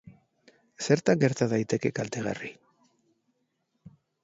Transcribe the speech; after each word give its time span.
Zertan 0.85 1.21
gerta 1.25 1.47
daiteke 1.51 1.93
kaltegarri? 2.01 2.51